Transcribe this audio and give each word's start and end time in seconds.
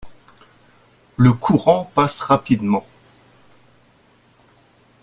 Le 1.15 1.31
courant 1.31 1.91
passe 1.93 2.21
rapidement. 2.21 2.87